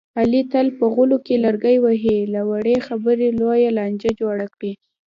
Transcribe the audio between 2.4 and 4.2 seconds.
وړې خبرې لویه لانجه